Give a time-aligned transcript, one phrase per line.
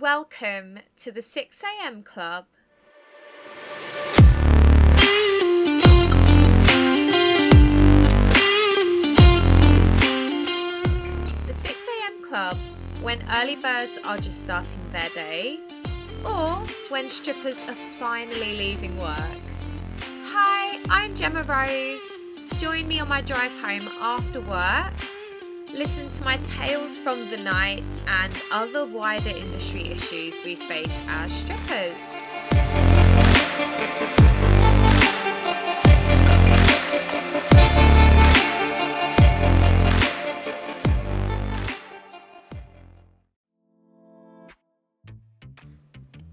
[0.00, 2.46] Welcome to the 6am Club.
[11.46, 12.58] The 6am Club
[13.02, 15.60] when early birds are just starting their day,
[16.26, 19.16] or when strippers are finally leaving work.
[20.24, 22.20] Hi, I'm Gemma Rose.
[22.58, 24.92] Join me on my drive home after work.
[25.74, 31.32] Listen to my tales from the night and other wider industry issues we face as
[31.32, 32.22] strippers.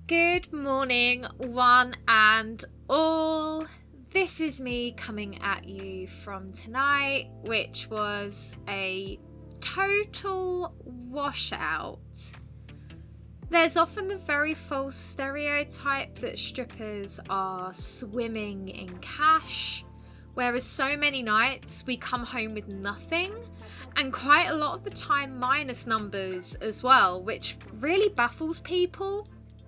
[0.05, 3.65] Good morning, one and all.
[4.13, 9.17] This is me coming at you from tonight, which was a
[9.61, 11.99] total washout.
[13.49, 19.83] There's often the very false stereotype that strippers are swimming in cash,
[20.35, 23.33] whereas so many nights we come home with nothing,
[23.97, 29.27] and quite a lot of the time minus numbers as well, which really baffles people.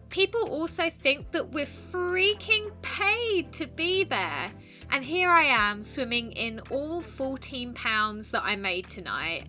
[0.10, 4.48] People also think that we're freaking paid to be there.
[4.92, 9.48] And here I am swimming in all 14 pounds that I made tonight.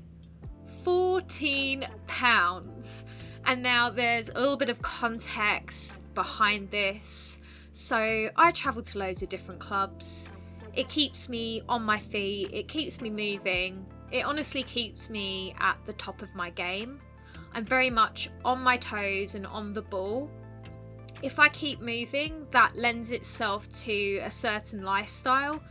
[0.85, 3.05] 14 pounds.
[3.47, 7.41] And now there's a little bit of context behind this.
[7.73, 10.29] So I travel to loads of different clubs.
[10.75, 13.85] It keeps me on my feet, it keeps me moving.
[14.13, 17.01] It honestly keeps me at the top of my game.
[17.53, 20.31] I'm very much on my toes and on the ball.
[21.23, 25.63] If I keep moving, that lends itself to a certain lifestyle,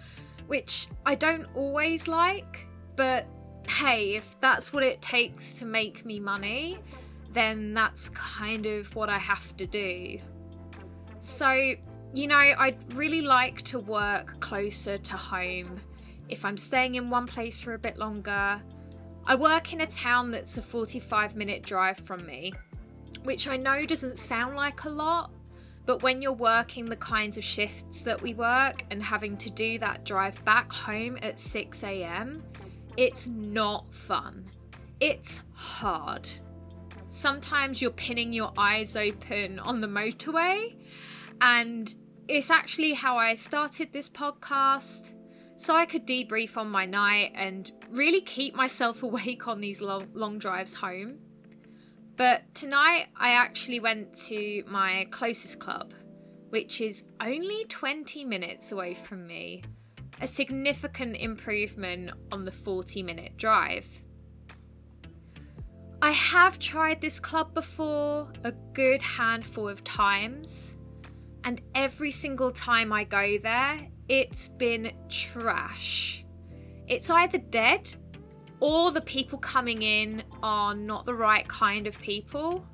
[0.47, 3.27] which I don't always like, but
[3.67, 6.79] hey, if that's what it takes to make me money,
[7.31, 10.17] then that's kind of what I have to do.
[11.19, 11.73] So,
[12.13, 15.77] you know, I'd really like to work closer to home.
[16.29, 18.61] If I'm staying in one place for a bit longer,
[19.25, 22.53] I work in a town that's a 45 minute drive from me,
[23.23, 25.31] which I know doesn't sound like a lot,
[25.85, 29.79] but when you're working the kinds of shifts that we work and having to do
[29.79, 32.43] that drive back home at 6 am,
[32.97, 34.45] it's not fun.
[34.99, 36.29] It's hard.
[37.07, 40.75] Sometimes you're pinning your eyes open on the motorway,
[41.41, 41.93] and
[42.27, 45.11] it's actually how I started this podcast
[45.55, 50.07] so I could debrief on my night and really keep myself awake on these long,
[50.13, 51.19] long drives home.
[52.15, 55.93] But tonight I actually went to my closest club,
[56.49, 59.63] which is only 20 minutes away from me
[60.23, 63.85] a significant improvement on the 40 minute drive.
[66.01, 70.77] I have tried this club before a good handful of times,
[71.43, 76.23] and every single time I go there, it's been trash.
[76.87, 77.93] It's either dead
[78.61, 82.65] or the people coming in are not the right kind of people.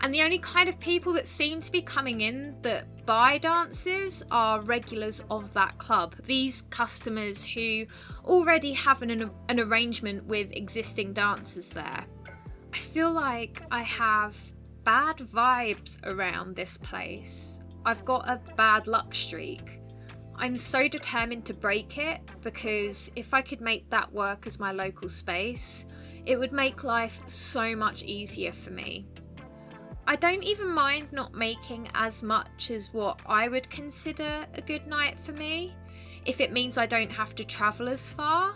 [0.00, 4.22] And the only kind of people that seem to be coming in that buy dances
[4.30, 6.14] are regulars of that club.
[6.24, 7.86] These customers who
[8.24, 12.04] already have an, an arrangement with existing dancers there.
[12.72, 14.36] I feel like I have
[14.84, 17.60] bad vibes around this place.
[17.84, 19.80] I've got a bad luck streak.
[20.36, 24.72] I'm so determined to break it because if I could make that work as my
[24.72, 25.86] local space,
[26.26, 29.06] it would make life so much easier for me.
[30.08, 34.86] I don't even mind not making as much as what I would consider a good
[34.86, 35.74] night for me,
[36.24, 38.54] if it means I don't have to travel as far.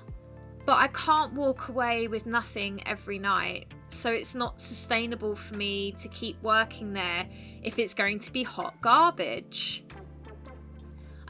[0.65, 5.93] But I can't walk away with nothing every night, so it's not sustainable for me
[5.93, 7.27] to keep working there
[7.65, 9.85] if it's going to be hot garbage.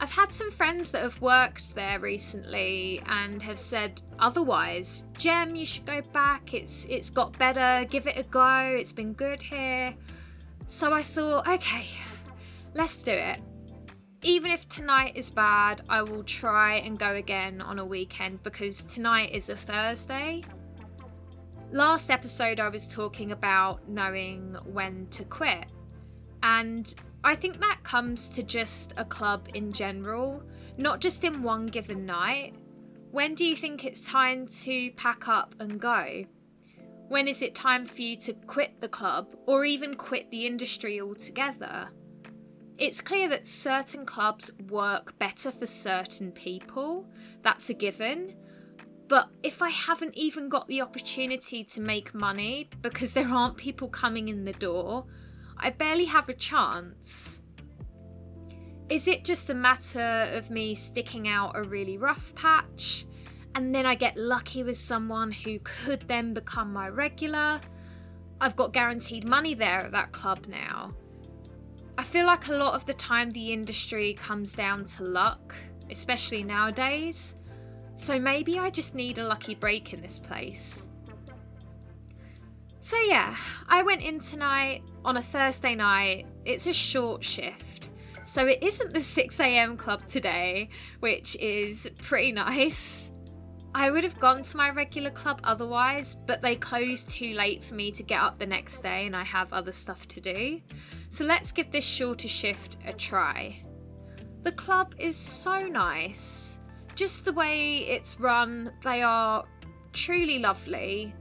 [0.01, 5.03] I've had some friends that have worked there recently and have said otherwise.
[5.19, 6.55] Gem, you should go back.
[6.55, 7.85] It's it's got better.
[7.87, 8.75] Give it a go.
[8.75, 9.93] It's been good here.
[10.65, 11.85] So I thought, okay,
[12.73, 13.41] let's do it.
[14.23, 18.83] Even if tonight is bad, I will try and go again on a weekend because
[18.85, 20.41] tonight is a Thursday.
[21.71, 25.71] Last episode, I was talking about knowing when to quit.
[26.43, 26.93] And
[27.23, 30.43] I think that comes to just a club in general,
[30.77, 32.55] not just in one given night.
[33.11, 36.25] When do you think it's time to pack up and go?
[37.09, 41.01] When is it time for you to quit the club or even quit the industry
[41.01, 41.89] altogether?
[42.77, 47.05] It's clear that certain clubs work better for certain people,
[47.43, 48.33] that's a given.
[49.07, 53.89] But if I haven't even got the opportunity to make money because there aren't people
[53.89, 55.05] coming in the door,
[55.61, 57.41] I barely have a chance.
[58.89, 63.05] Is it just a matter of me sticking out a really rough patch
[63.53, 67.61] and then I get lucky with someone who could then become my regular?
[68.41, 70.93] I've got guaranteed money there at that club now.
[71.97, 75.53] I feel like a lot of the time the industry comes down to luck,
[75.91, 77.35] especially nowadays.
[77.95, 80.87] So maybe I just need a lucky break in this place.
[82.79, 83.35] So, yeah,
[83.67, 86.27] I went in tonight on a Thursday night.
[86.45, 87.89] It's a short shift.
[88.23, 90.69] So, it isn't the 6am club today,
[90.99, 93.11] which is pretty nice.
[93.73, 97.75] I would have gone to my regular club otherwise, but they closed too late for
[97.75, 100.61] me to get up the next day and I have other stuff to do.
[101.09, 103.63] So, let's give this shorter shift a try.
[104.43, 106.61] The club is so nice
[106.95, 109.43] just the way it's run, they are
[109.93, 111.13] truly lovely.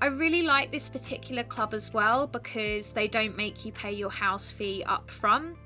[0.00, 4.10] I really like this particular club as well because they don't make you pay your
[4.10, 5.56] house fee up front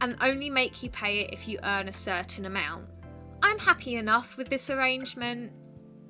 [0.00, 2.86] and only make you pay it if you earn a certain amount.
[3.42, 5.52] I'm happy enough with this arrangement.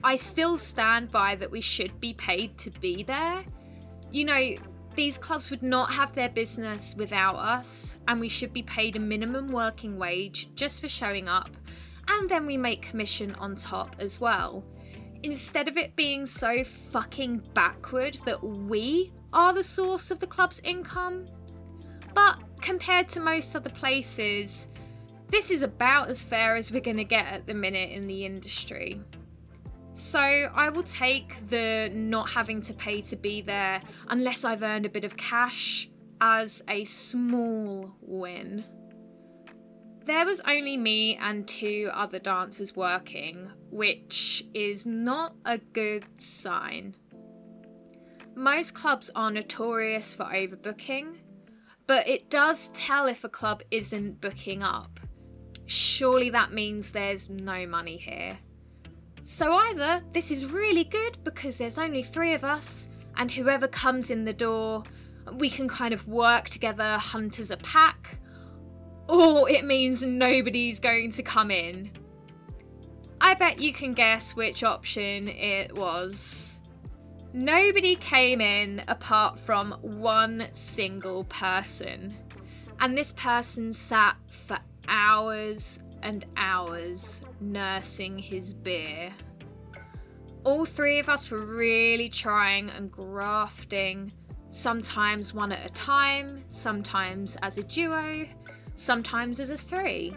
[0.03, 3.45] I still stand by that we should be paid to be there.
[4.11, 4.55] You know,
[4.95, 9.01] these clubs would not have their business without us, and we should be paid a
[9.01, 11.51] minimum working wage just for showing up
[12.09, 14.65] and then we make commission on top as well.
[15.27, 20.61] Instead of it being so fucking backward that we are the source of the club's
[20.63, 21.25] income.
[22.15, 24.69] But compared to most other places,
[25.29, 28.25] this is about as fair as we're going to get at the minute in the
[28.25, 29.01] industry.
[29.95, 34.87] So I will take the not having to pay to be there unless I've earned
[34.87, 35.91] a bit of cash
[36.21, 38.65] as a small win.
[40.07, 46.95] There was only me and two other dancers working, which is not a good sign.
[48.37, 51.17] Most clubs are notorious for overbooking,
[51.89, 55.01] but it does tell if a club isn't booking up.
[55.67, 58.39] Surely that means there's no money here.
[59.25, 64.13] So either this is really good because there's only three of us, and whoever comes
[64.13, 64.85] in the door,
[65.33, 68.21] we can kind of work together, hunt as a pack,
[69.09, 71.91] or it means nobody's going to come in.
[73.21, 76.61] I bet you can guess which option it was.
[77.33, 82.17] Nobody came in apart from one single person.
[82.81, 84.59] And this person sat for
[84.89, 89.13] hours and hours nursing his beer.
[90.45, 94.13] All three of us were really trying and grafting,
[94.49, 98.27] sometimes one at a time, sometimes as a duo,
[98.77, 100.13] sometimes as a three.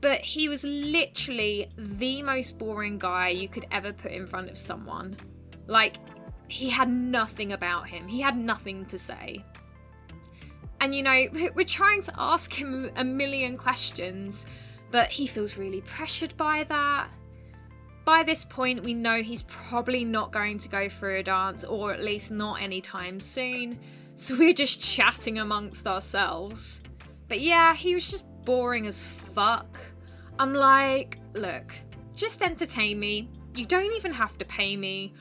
[0.00, 4.56] But he was literally the most boring guy you could ever put in front of
[4.56, 5.16] someone.
[5.66, 5.96] Like,
[6.48, 9.44] he had nothing about him, he had nothing to say.
[10.80, 14.46] And you know, we're trying to ask him a million questions,
[14.90, 17.08] but he feels really pressured by that.
[18.04, 21.94] By this point, we know he's probably not going to go for a dance, or
[21.94, 23.78] at least not anytime soon.
[24.14, 26.82] So we're just chatting amongst ourselves.
[27.28, 29.78] But yeah, he was just boring as fuck.
[30.38, 31.72] I'm like, look,
[32.14, 33.28] just entertain me.
[33.54, 35.14] You don't even have to pay me.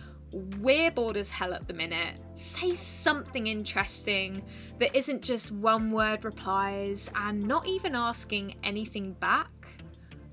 [0.60, 2.20] We're bored as hell at the minute.
[2.34, 4.44] Say something interesting
[4.80, 9.52] that isn't just one word replies and not even asking anything back.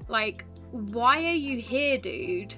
[0.08, 2.54] Like, why are you here, dude?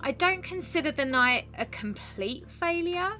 [0.00, 3.12] I don't consider the night a complete failure.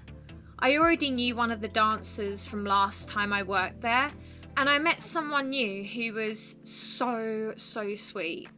[0.60, 4.10] I already knew one of the dancers from last time I worked there,
[4.56, 8.50] and I met someone new who was so, so sweet.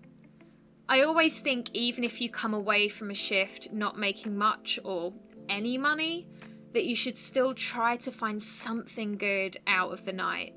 [0.88, 5.12] I always think, even if you come away from a shift not making much or
[5.50, 6.26] any money,
[6.72, 10.54] that you should still try to find something good out of the night.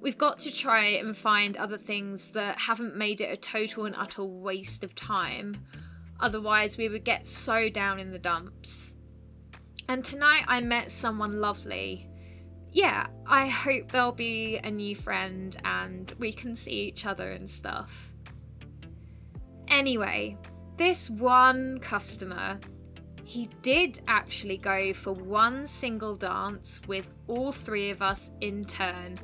[0.00, 3.94] We've got to try and find other things that haven't made it a total and
[3.94, 5.54] utter waste of time,
[6.18, 8.96] otherwise, we would get so down in the dumps.
[9.90, 12.08] And tonight I met someone lovely.
[12.70, 17.50] Yeah, I hope there'll be a new friend and we can see each other and
[17.50, 18.12] stuff.
[19.66, 20.38] Anyway,
[20.76, 22.60] this one customer,
[23.24, 29.18] he did actually go for one single dance with all three of us in turn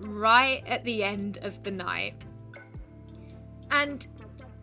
[0.00, 2.12] right at the end of the night.
[3.70, 4.06] And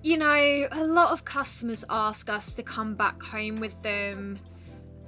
[0.04, 4.38] you know, a lot of customers ask us to come back home with them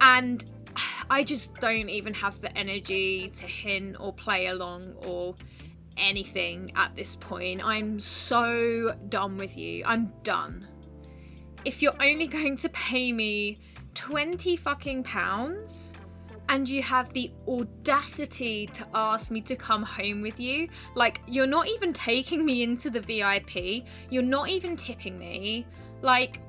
[0.02, 0.46] and
[1.10, 5.36] I just don't even have the energy to hint or play along or
[5.98, 7.66] anything at this point.
[7.66, 9.84] I'm so done with you.
[9.86, 10.68] I'm done.
[11.66, 13.58] if you're only going to pay me
[13.96, 15.94] 20 fucking pounds
[16.48, 21.46] and you have the audacity to ask me to come home with you, like, you're
[21.46, 25.68] not even taking me into the VIP, you're not even tipping me.
[26.02, 26.40] Like,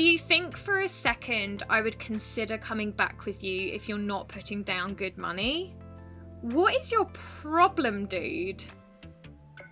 [0.00, 3.98] do you think for a second I would consider coming back with you if you're
[3.98, 5.74] not putting down good money?
[6.40, 8.64] What is your problem, dude?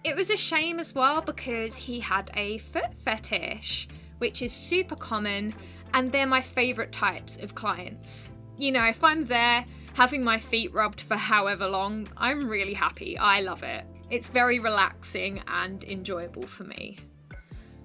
[0.04, 4.96] It was a shame as well because he had a foot fetish, which is super
[4.96, 5.54] common,
[5.94, 8.34] and they're my favourite types of clients.
[8.58, 13.16] You know, if I'm there having my feet rubbed for however long, I'm really happy.
[13.16, 13.86] I love it.
[14.10, 16.98] It's very relaxing and enjoyable for me.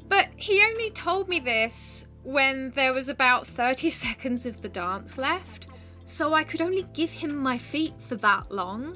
[0.10, 5.18] But he only told me this when there was about 30 seconds of the dance
[5.18, 5.68] left,
[6.06, 8.96] so I could only give him my feet for that long.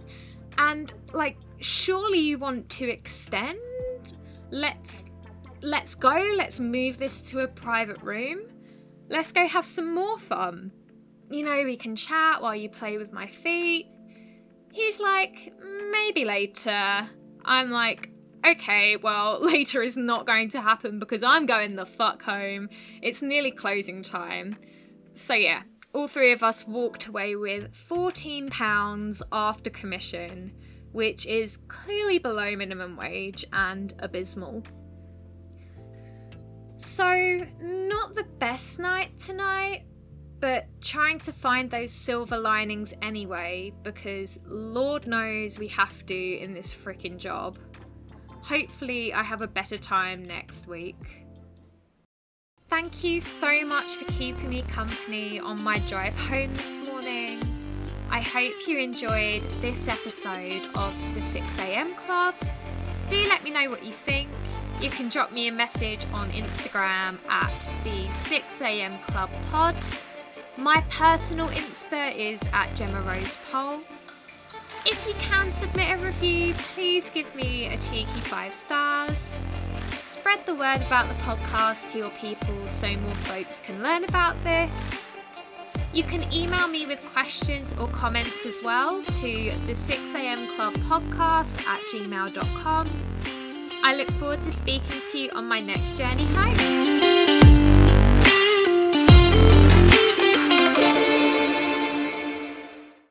[0.58, 3.60] And like, surely you want to extend?
[4.50, 5.06] Let's
[5.62, 8.42] let's go, let's move this to a private room.
[9.10, 10.72] Let's go have some more fun.
[11.30, 13.88] You know, we can chat while you play with my feet.
[14.72, 15.54] He's like,
[15.92, 17.10] maybe later.
[17.44, 18.12] I'm like,
[18.52, 22.70] okay, well, later is not going to happen because I'm going the fuck home.
[23.02, 24.56] It's nearly closing time.
[25.14, 25.64] So, yeah,
[25.94, 30.54] all three of us walked away with £14 after commission,
[30.92, 34.64] which is clearly below minimum wage and abysmal.
[36.76, 39.86] So, not the best night tonight,
[40.40, 46.54] but trying to find those silver linings anyway, because Lord knows we have to in
[46.54, 47.58] this freaking job.
[48.48, 51.26] Hopefully, I have a better time next week.
[52.70, 57.42] Thank you so much for keeping me company on my drive home this morning.
[58.10, 62.36] I hope you enjoyed this episode of the 6am Club.
[63.10, 64.30] Do let me know what you think.
[64.82, 69.76] You can drop me a message on Instagram at the 6am Club Pod.
[70.58, 73.82] My personal Insta is at Gemma Rose Pole.
[74.86, 79.36] If you can submit a review, please give me a cheeky five stars.
[79.92, 84.42] Spread the word about the podcast to your people so more folks can learn about
[84.44, 85.08] this.
[85.94, 91.66] You can email me with questions or comments as well to the 6am Club podcast
[91.68, 92.90] at gmail.com.
[93.84, 97.17] I look forward to speaking to you on my next journey home.